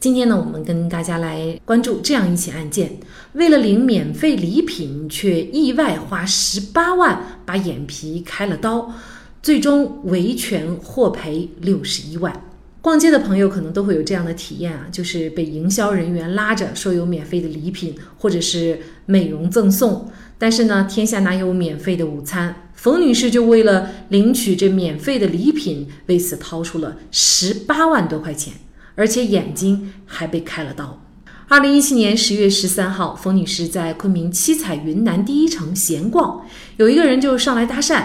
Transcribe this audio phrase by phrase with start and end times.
[0.00, 2.90] 今天呢，我们跟大家来关注这样一起案件：
[3.34, 8.94] 为了领免费礼品，却意外花十八万把眼皮开了刀，
[9.42, 12.32] 最终维权获赔六十一万。
[12.80, 20.10] 逛街的朋友可能都会有这样的体验啊，就是被营销人员拉着说有免费的礼品或者是美容赠送。
[20.38, 22.70] 但是呢，天下哪有免费的午餐？
[22.72, 28.54] 冯女士就为了领取这免费的礼品，为此掏出了十八万多块钱，
[29.00, 31.02] 而且眼睛还被开了刀。
[31.48, 36.42] 二零一七年十月十三号，冯女士在昆明七彩云南第一城闲逛，
[36.76, 38.04] 有一个人就上来搭讪。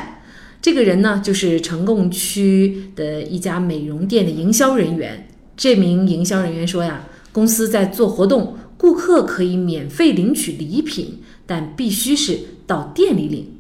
[0.62, 5.28] 这个人呢，就是呈贡区的一家美容店的营销人员。
[5.58, 11.20] 这名营销人员说呀，公司在做活动，顾客可以免费领取礼品。
[11.45, 13.52] 但必须是到店里领。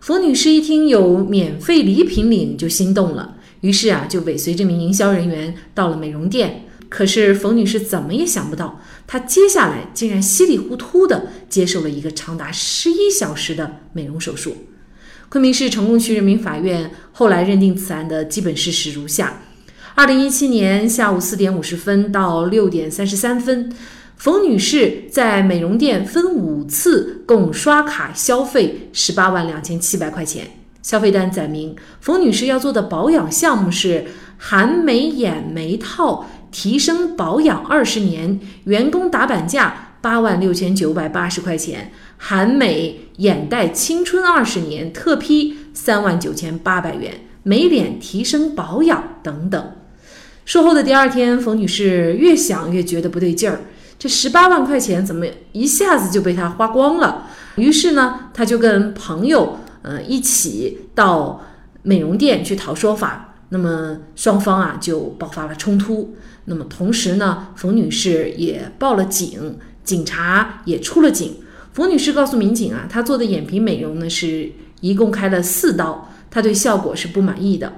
[0.00, 6.61] 冯女士一听有免费礼品领，就心动了，于是啊，就尾随这名营销人员到了美容店。
[6.94, 14.54] 可是冯女士怎么也想不到，她接下来竟然稀里糊涂地接受了一个长达十一小时的美容手术。
[15.30, 19.40] 昆明市成功区人民法院后来认定此案的基本事实如下：
[19.94, 23.72] 二零一七年下午四点五十分到六点三十三分。
[24.18, 30.46] 冯女士在美容店分五次共刷卡消费十八万两千七百块钱。
[30.82, 34.04] 消费单载明，冯女士要做的保养项目是
[34.36, 47.10] 含眉眼眉套提升保养二十年，员工打板价八万六千九百八十块钱；韩美眼袋青春二十年特批三万九千八百元；
[47.42, 49.72] 美脸提升保养等等。
[50.44, 53.62] 术后的第二天，冯女士越想越觉得不对劲儿。
[53.98, 57.28] 这十八万块钱怎么一下子就被他花光了？
[57.54, 61.40] 于是呢，他就跟朋友呃一起到
[61.82, 63.28] 美容店去讨说法。
[63.50, 66.16] 那么双方啊就爆发了冲突。
[66.46, 71.36] 那么同时呢，冯女士也报了警，警察也出了警。
[71.72, 77.72] 冯女士告诉民警啊，她做的眼皮美容呢是一共开了四刀，她对效果是不满意的。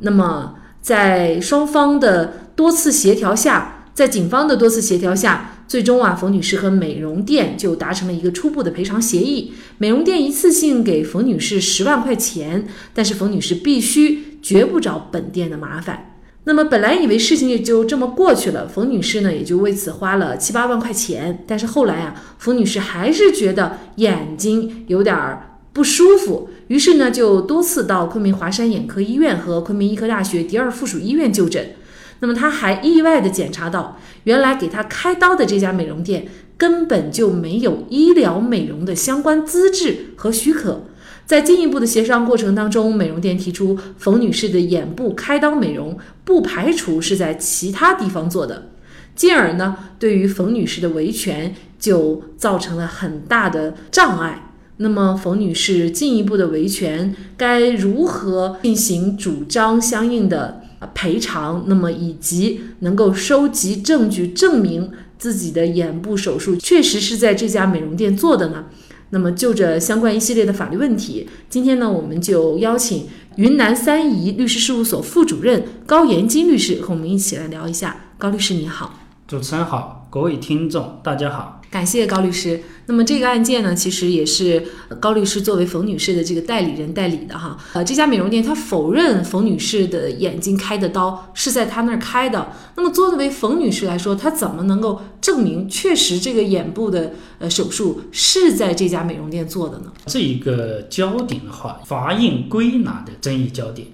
[0.00, 5.52] 那么在双方的多次协调下，在警方的多次协调下。
[5.68, 9.52] 最终啊，冯女士和美容店就达成了一个初步的赔偿协议。
[9.78, 16.15] 美容店一次性给冯女士十万块钱，但是冯女士必须绝不找本店的麻烦。
[16.48, 21.42] 那么本来以为事情也就这么过去了，冯女士呢也就为此花了七八万块钱。
[21.44, 25.40] 但是后来啊，冯女士还是觉得眼睛有点
[25.72, 31.72] 不舒服，于是呢就多次到昆明华山眼科医院和昆明医科大学第二附属医院就诊。
[32.20, 40.86] 那么她还意外地检查到，原来给她开刀的这家美容店根本就没有医疗美容的相关资质和许可。
[41.26, 48.70] 在进一步的协商过程当中，美容店提出冯女士的眼部开刀美容不排除是在其他地方做的，
[49.14, 54.52] 进而呢，对于冯女士的维权就造成了很大的障碍。
[54.78, 60.62] 那么冯女士进一步的维权该如何进行主张相应的？
[60.94, 68.66] 赔偿，那么以及能够收集证据证明自己的眼部手术确实是在这家美容店做的呢？
[69.10, 73.06] 那么就着相关一系列的法律问题，今天呢，我们就邀请
[73.36, 77.96] 云南三宜律师事务所副主任高延金律师和我们一起来聊一下。
[78.18, 81.55] 高律师你好，主持人好，各位听众大家好。
[81.76, 82.58] 感谢高律师。
[82.86, 84.64] 那么这个案件呢，其实也是
[84.98, 87.54] 高律师作为冯女士的这个代理人代理的哈。
[87.74, 92.50] 呃，这家美容店他否认冯女士的眼睛开的刀是在他那儿开的。
[92.76, 99.92] 那么作为冯女士来说，她怎么能够证明确实这个眼部的呃手术是在这家美容店做的呢？
[100.06, 103.86] 这一个焦点的话，法院归纳的争议焦点，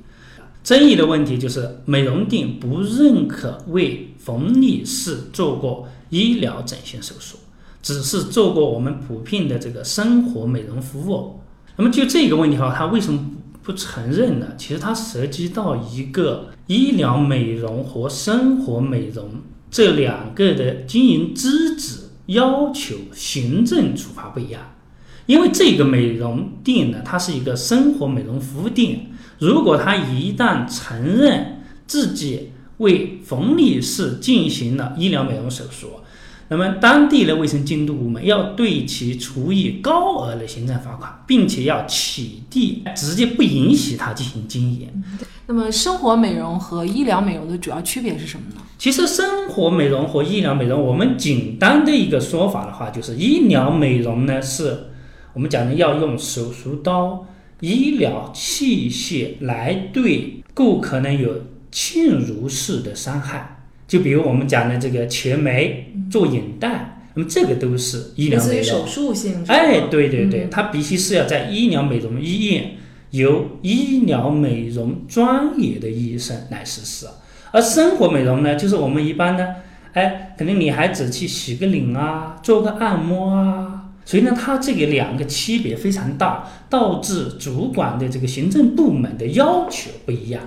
[0.62, 7.38] 争议的问题就是美容店不认可为冯女士做过医疗整形手术。
[7.82, 11.40] 只是做过我们普遍的这个生活美容服务，
[11.76, 13.30] 那么就这个问题的话，他为什么
[13.62, 14.54] 不承认呢？
[14.56, 19.28] 其实它涉及到一个医疗美容和生活美容
[19.70, 24.60] 这两个的经营资质要求、行政处罚不一样。
[25.26, 29.06] 因为这个美容店呢，它是一个生活美容服务店，
[29.38, 35.88] 如果他一旦承认自己为冯女士进行了医疗美容手术，
[36.52, 44.86] 那么当地的卫生监督部门要对其处以高额的行政罚款，并且要取缔直接不允许他进行经营。
[45.46, 48.60] 那么生活美容和医疗美容的主要区别是什么呢？
[48.76, 54.88] 其实生活美容和医疗美容，我们简单的一个说法的话，就是医疗美容呢是
[55.32, 57.26] 我们讲的要用手术刀、
[57.60, 61.32] 医疗器械来对顾客呢有
[61.70, 63.51] 侵入式的伤害。
[63.92, 68.64] 就比如我们讲的这个切眉、做眼袋，那么这个都是医疗美容。
[68.64, 69.44] 手术性。
[69.46, 72.70] 哎，对对对，它必须是要在医疗美容医院
[73.10, 77.06] 由医疗美容专业的医生来实施。
[77.50, 79.46] 而生活美容呢，就是我们一般呢，
[79.92, 90.42] 哎，可能女孩子去洗个脸啊，做个按摩啊，所以呢，它这个两个区别非常大，导致主管的这个行政部门的要求不一样。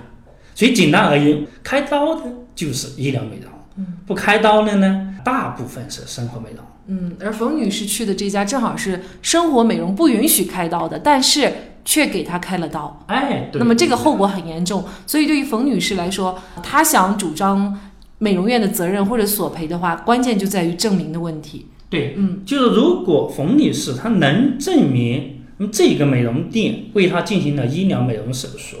[0.56, 2.22] 所以简单而言，开刀的
[2.54, 6.64] 就是医疗美容，不开刀的呢，大部分是生活美容。
[6.86, 11.52] 嗯，而冯女士去的这家正好是生活美容不允许开刀的，但是
[11.84, 13.04] 却给她开了刀。
[13.08, 14.82] 哎，那么这个后果很严重。
[15.06, 17.78] 所以对于冯女士来说，她想主张
[18.16, 21.66] 美容院的责任或者索赔的话，关键就在于证明的问题。
[21.90, 28.78] 对，嗯，就是如果冯女士她能证明这个美容店为她进行了医疗美容手术。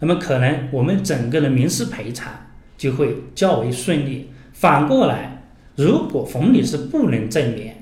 [0.00, 2.32] 那么可能我们整个的民事赔偿
[2.76, 4.30] 就会较为顺利。
[4.52, 5.42] 反过来，
[5.76, 7.72] 如果冯女士不能证明，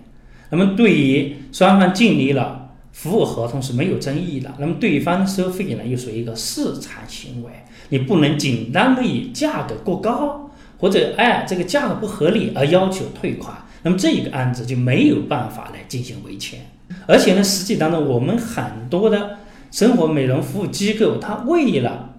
[0.50, 4.52] 那么对于双方建立了服务合同是没有争议的。
[4.58, 7.50] 那么对方收费呢，又属于一个市场行为，
[7.88, 13.56] 你不能简单的以价格过高或者哎这个价格不合理而要求退款。
[13.82, 16.58] 那么这一个案子就没有办法来进行维权。
[17.06, 19.38] 而且呢，实际当中我们很多的
[19.72, 22.14] 生活美容服务机构，它为了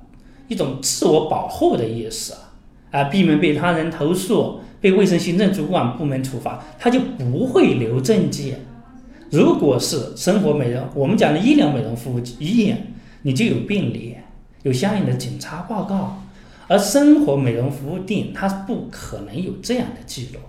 [0.48, 2.34] 一种自我保护的意识
[2.90, 8.60] 啊，避免被他人投诉、被卫生行政主管部门处罚，他就不会留证件。
[9.30, 14.16] 如果是生活美容，我们讲的医疗美容服务医院，你就有病历，
[14.64, 16.22] 有相应的检查报告；
[16.68, 20.40] 而生活美容服务店，它不可能有这样的记录，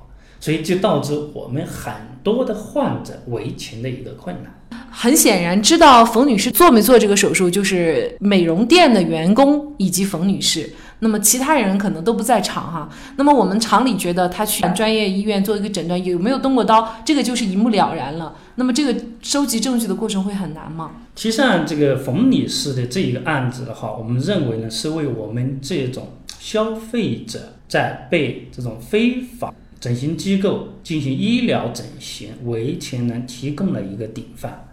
[0.40, 1.92] 所以就导致我们很
[2.22, 4.54] 多的患者维权的一个困难。
[4.96, 10.73] 很显然，知道冯女士做没做这个手术，就是美容店的员工以及冯女士。
[11.00, 12.88] 那么其他人可能都不在场哈。
[13.17, 18.35] 那么我们常理觉得，她去专业医院做一个诊断，有没有动过刀，这个就是一目了然了。
[18.55, 20.93] 那么这个收集证据的过程会很难吗？
[21.17, 29.52] 其实上，这个冯女士的这一个案子的话，我们认为呢，是为我们这种消费者在被这种非法
[29.84, 34.66] 整形机构进行医疗整形维权呢，提供了一个典范。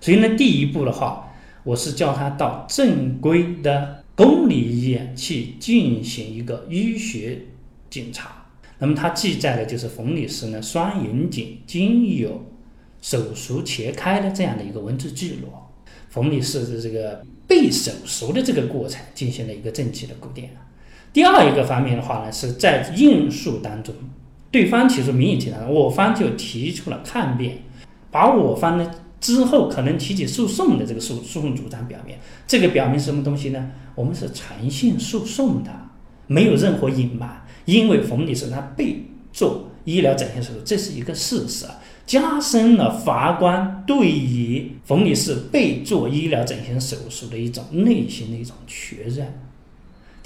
[0.00, 1.32] 所以呢，第一步的话，
[1.62, 7.42] 我是叫他到正规的公立医院去进行一个医学
[7.88, 8.44] 检查。
[8.80, 12.44] 那么他记载的就是冯女士呢双眼睑经有
[13.00, 15.46] 手术切开的这样的一个文字记录。
[16.08, 20.48] 冯女士的这个被手术的这个过程进行了一个正畸的固定。
[21.12, 23.94] 第二一个方面的话呢，是在应诉当中，
[24.50, 27.58] 对方提出民事检查，我方就提出了抗辩，
[28.10, 28.90] 把我方呢。
[29.18, 32.14] 之后可能提起诉讼的这个诉诉讼主张表明，
[32.46, 33.70] 这个表明什么东西呢？
[33.94, 35.70] 我们是诚信诉讼的，
[36.26, 37.42] 没有任何隐瞒。
[37.64, 41.64] 因为冯女士她被做医疗整形手术，这是一个事实，
[42.06, 49.26] 加深了法官对于冯女士被做医疗整形手术的一种内心的一种确认。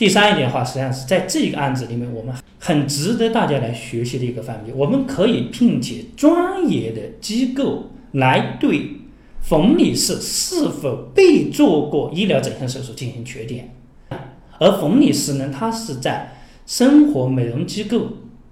[0.01, 7.91] 第三一点话，实际上是在这个案子里面，我们很值得大家来学习的一个方面，我们可以聘请专业的机构。
[8.13, 8.93] 来对
[9.43, 13.69] 冯女士是否被做过医疗整形手术进行确定，
[14.59, 16.33] 而冯女士呢，她是在
[16.65, 18.09] 生活美容机构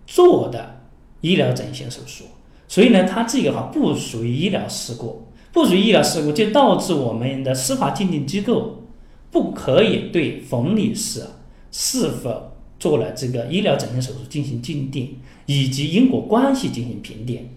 [0.07, 0.83] 做的
[1.23, 2.25] 医疗整形手术，
[2.69, 8.85] 所以呢，她这个话不属于医疗事故，不属于医疗事故，就导致我们的司法鉴定机构
[9.31, 11.25] 不可以对冯女士
[11.71, 17.49] 是否做了这个医疗整形手术进行鉴定，以及因果关系进行评定。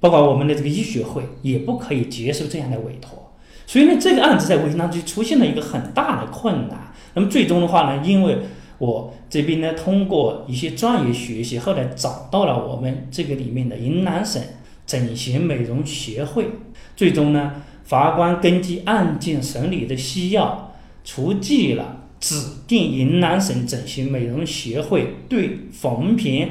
[0.00, 3.32] 包括我们的这个医学会也不可以接受这样的委托，
[3.66, 6.92] 所以呢，这个案子在维权当中就出现了一个很大的困难。
[7.14, 8.38] 那么最终的话呢，因为
[8.78, 14.40] 我这边呢通过一些专业学习，后来找到了我们这个里面的云南省
[14.86, 16.46] 整形美容协会，
[16.94, 22.34] 最终呢，法官根据案件审理的需要，出具了指
[22.66, 26.48] 定云南省整形美容协会对冯平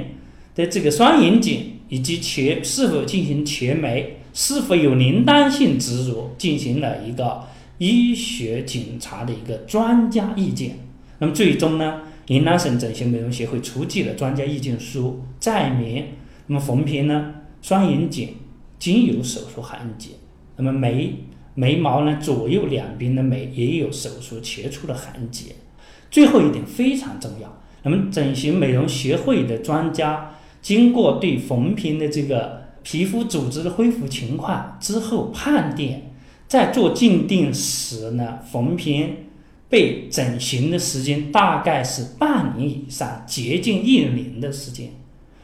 [0.56, 1.60] 的这个双眼睑。
[1.90, 7.46] 以及切是否进行切眉，是否有铃铛性植入，进行了一个
[7.78, 10.80] 医学检查的一个专家意见。
[11.20, 16.08] 那么最终呢，云南省整形美容协会出具了专家意见书，载明
[16.48, 18.28] 那么缝平呢，双眼睑
[18.78, 20.18] 均有手术痕迹，
[20.58, 21.16] 那么眉
[21.60, 25.54] 眉毛呢左右两边的眉也有手术切除的痕迹。
[26.12, 36.04] 最后一点非常重要，那么整形美容协会的专家经过对冯平的这个皮肤组织的恢复情况之后判定，
[36.48, 39.16] 在做鉴定时呢，冯平
[39.68, 44.92] 被整形的时间大概是半年以上，接近一年的时间。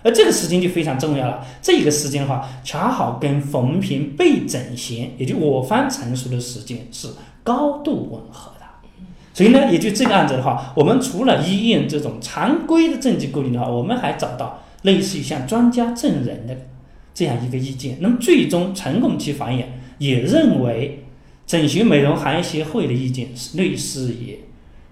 [0.04, 1.46] 而这个时间就非常重要了。
[1.62, 7.08] 这一个时间的话，恰好跟冯平被整形，也就我方成熟的时间是
[7.44, 8.66] 高度吻合的。
[9.34, 16.56] 所以呢，也就这个案子的话，我们除了医院这种常规的证据固定的话，我们还找到类似于像专家证人的
[17.16, 17.98] 这样一个意见。
[18.00, 21.06] 那么最终成功期法院也认为，
[21.48, 24.38] 整形美容行业协会的意见是类似于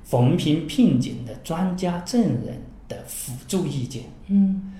[0.03, 4.03] 冯平聘请的专家证人的辅助意见。
[4.27, 4.70] 嗯。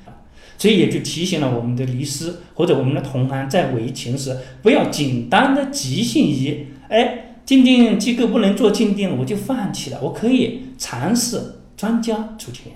[0.62, 10.00] 所以也就提醒了我们的律师或者我们的同行在维权时，不要简单的即兴于，哎，鉴定机构不能做鉴定，我就放弃了。
[10.03, 12.72] 我可以尝试专家出庭，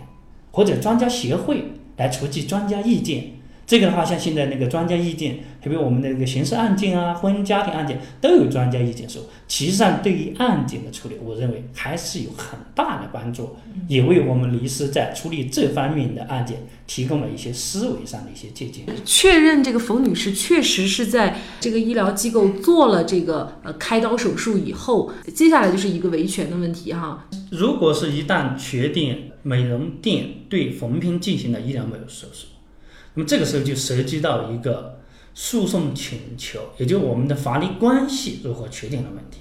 [0.49, 3.34] 或者专家协会来出具专家意见。
[3.67, 9.21] 这个的话，像现在那个专家意见，特别我们的那个刑事案件啊、婚姻家庭案件都有专家意见书。
[9.47, 13.55] 其实上，对于案件的处理，我认为还是有很大的帮助，
[13.87, 18.85] 也为我们律师在处理这方面的案件提供了一些思维上的一些借鉴。
[19.03, 27.27] 确认这个冯女士确实是在这个医疗机构做了这个呃开刀手术以后，接下来就是一个维权的问题哈。
[27.49, 32.45] 如果是一旦确定美容店对冯平进行了医疗美容手术。
[33.15, 34.99] 那么这个时候就涉及到一个
[35.33, 39.39] 诉讼请求，也就我们的法律关系如何确定的问题。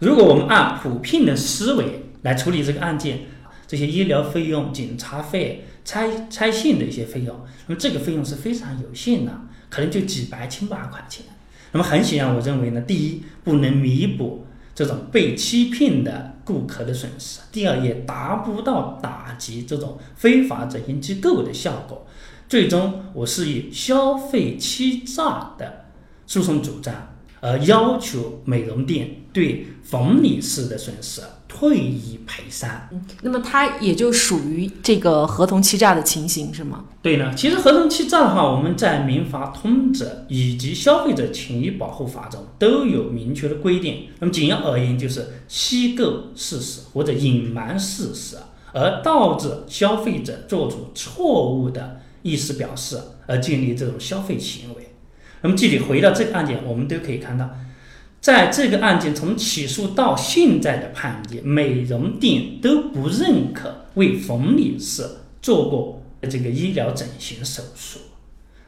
[0.00, 3.20] 如果我们按普遍的思维来处理这个案件，
[3.66, 9.32] 这些医疗费用、检查费、拆拆线的一些费用，那么这个费用是非常有限的，
[9.68, 11.24] 可能就几百、千把块钱。
[11.72, 22.06] 那么很显然，我认为呢，第一不能弥补这种被欺骗的顾客的损失，第二也达不到打击这种非法整形机构的效果。
[22.50, 25.84] 最终，我是以消费欺诈的
[26.26, 26.92] 诉讼主张，
[27.38, 32.90] 而要求美容店对冯女士的损失退一赔三。
[33.22, 36.84] 那么，它也就属于这个合同欺诈的情形，是吗？
[37.00, 37.32] 对呢。
[37.36, 44.08] 其实，合同欺诈的话，我们在民法通则以及消费者权益保护法中都有明确的规定。
[44.18, 48.36] 那么，简要而言，就是虚构事实或者隐瞒事实，
[48.72, 52.00] 而导致消费者做出错误的。
[52.22, 54.88] 意思表示而建立这种消费行为。
[55.42, 57.50] 那么具体回到这个案件，我们都可以看到，
[58.20, 65.06] 在这个案件从起诉到现在的判决，美容店都不认可为冯女士
[65.40, 68.00] 做过这个医疗整形手术，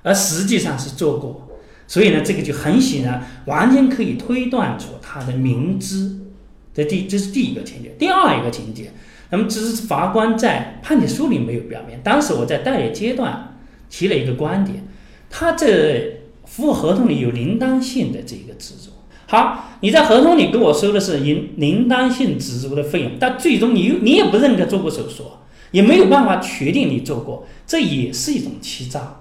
[0.02, 1.48] 而实际上是做过。
[1.86, 6.20] 所以呢，这个就很显然，完全可以推断出他的明知。
[6.72, 7.94] 这第这是第一个情节。
[7.98, 8.92] 第二一个情节。
[9.32, 11.98] 那么，只是法官在判决书里没有表明。
[12.04, 13.56] 当时我在代理阶段
[13.88, 14.86] 提了一个观点，
[15.30, 18.92] 他这服务合同里有铃铛性的这个植入。
[19.26, 25.24] 好，你在合同里跟我收的是铃铃铛性植入的费用，但最终你你也不认可做过手术，
[25.70, 29.20] 也没有办法确定你做过，这也是一种欺诈。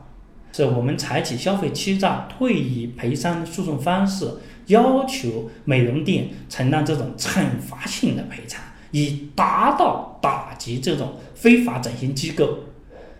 [0.51, 4.29] 是我们采取消费欺诈退一赔三的诉讼方式，
[4.65, 8.61] 要求美容店承担这种惩罚性的赔偿。
[8.91, 12.60] 以达到打击这种非法整形机构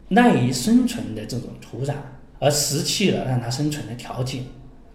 [0.10, 1.94] 赖以生存的这种土壤，
[2.40, 4.44] 而失去了让它生存的条件。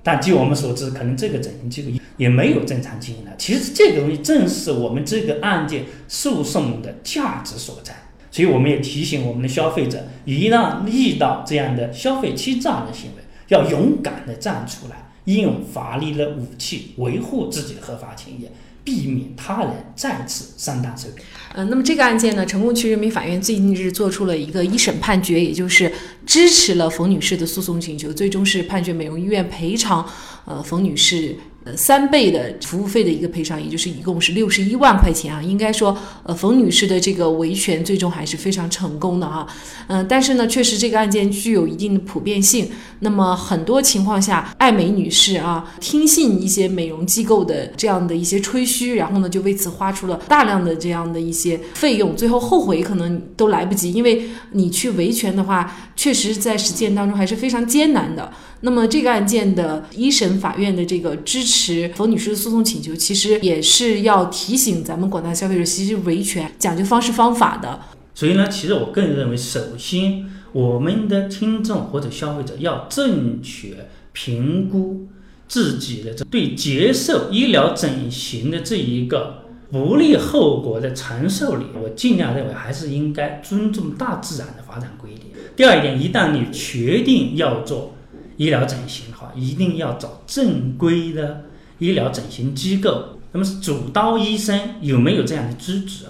[0.02, 3.33] 但据我们所知，可能这个整形机构也没有正常经营了。
[3.37, 7.92] 其实这个东西正是我们这个案件诉讼的价值所在。
[8.30, 18.47] 所以我们也提醒我们的消费者，一旦遇到这样的消费欺诈的行为，要勇敢地站出来，应用法律的武器维护自己的合法权益。
[18.87, 21.26] 避免他人再次上当受骗。
[21.55, 25.93] 嗯，那么这个案件呢，成功区人民法院最近日做出了一个一审判决，也就是
[26.25, 30.09] 支持了冯女士的诉讼请求，最终是判决美容医院赔偿，
[30.45, 31.37] 呃，冯女士。
[31.66, 35.42] 呃，三倍的服务费的一个赔偿，也就是一共是六十一万块钱啊。
[35.42, 39.44] 应该说，呃，冯女士的这个维权最终还是非常成功的哈。
[39.88, 42.70] 嗯，但是呢，确实这个案件具有一定的普遍性。
[43.00, 58.32] 那么很多情况下，爱美女士啊，听信一些美容机构的这样的一些吹嘘，然后呢，就为此花出了大量的这样的一些费用，最后后悔可能都来不及，因为你去维权的话，确实在实践当中还是非常艰难的。
[58.60, 67.80] 那么这个案件的一审法院的这个支持冯女士的诉讼请求，其实也是要提醒咱们广大消费者，其实维权讲究方式方法的。
[68.14, 75.06] 所以呢，其实我个人认为，首先我们的听众或者消费者要正确评估
[75.46, 81.66] 自己的这对接受医疗整形的这一个不利后果的承受力。
[81.82, 85.20] 我尽量认为还是应该尊重大自然的发展规律。
[85.54, 87.95] 第二一点，一旦你确定要做
[88.37, 91.45] 医疗整形的话，一定要找正规的
[91.78, 93.19] 医疗整形机构。
[93.33, 96.05] 那么主刀医生有没有这样的资质？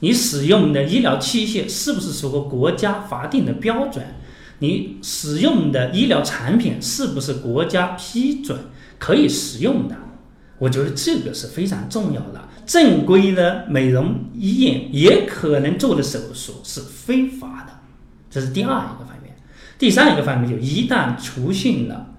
[0.00, 4.04] 你使用的医疗器械是不是符合国家法定的标准？
[4.60, 8.58] 你使用的医疗产品是不是国家批准
[8.98, 9.96] 可以使用的？
[10.58, 12.48] 我觉得这个是非常重要的。
[12.66, 17.72] 正规的美容医院也可能做的手术是非法的，
[18.28, 19.17] 这是第二一个方面。
[19.78, 22.14] 第三一个方面，就一旦出现了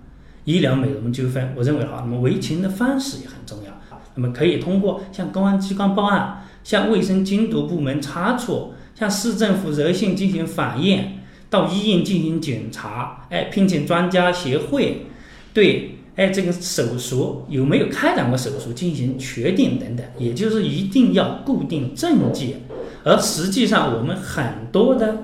[0.45, 3.71] 医疗美容纠纷，我认为哈，那么维权的方式也很重要。
[4.15, 6.45] 那么可以通过向公安机关报案。
[6.61, 11.13] 向卫生监督部门查处，向市政府热线进行反映，
[11.49, 15.05] 到医院进行检查，哎，聘请专家协会，
[15.53, 22.61] 对，哎，这个手术有没有开展过手术进行确定等等，也就是一定要固定证件。
[23.05, 25.23] 而实际上，我们很多的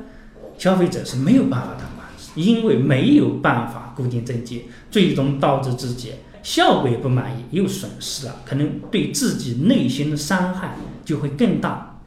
[0.58, 1.84] 消费者是没有办法的，
[2.36, 4.62] 因为没有办法固定证件，
[4.92, 6.12] 最终导致自己。
[6.44, 12.00] 效果也不满意，又损失了，可能对自己内心的伤害就会更大。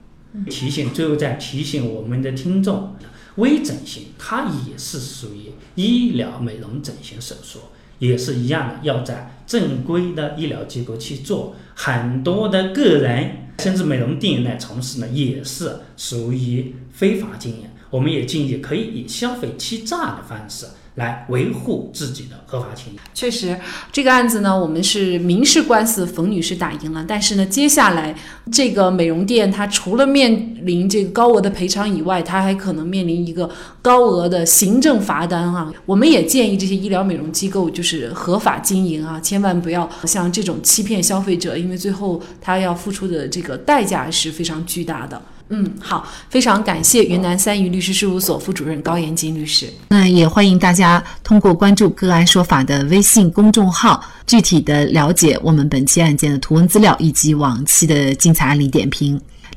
[0.48, 2.94] 提醒，最后再提醒我们的听众，
[3.36, 7.58] 微整形它也是属于医疗美容整形手术，
[7.98, 11.56] 也是一样的，要在正规的医疗机构去做。
[11.74, 17.64] 很多的个人甚至美容店来从事呢，也是属于非法经营。
[17.90, 20.66] 我们也建议可以以消费欺诈的方式。
[20.98, 22.96] 来维护自己的合法权益。
[23.14, 23.58] 确实，
[23.90, 27.04] 这个案子呢，我们是民事官司，冯女士打赢了。
[27.06, 28.14] 但是呢，接下来
[28.52, 33.48] 这个美容店，它除了面临这个高额的赔偿以外，它还可能面临一个
[33.80, 35.72] 高额的行政罚单哈。
[35.86, 45.22] 我们也建议这些医疗美容机构就是合法经营啊，千万不要像这种欺骗消费者，因为最后他要付出的这个代价是非常巨大的。
[45.50, 49.66] 嗯，好，非常感谢云南三余律师事务所副主任高延金律师。
[49.88, 59.20] 那也欢迎大家通过关注“个案说法”的微信公众号，具体的了解我们本期案件的图文资料以及往期的精彩案例点评。